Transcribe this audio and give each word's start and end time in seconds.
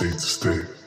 state 0.00 0.12
to 0.12 0.18
state. 0.18 0.79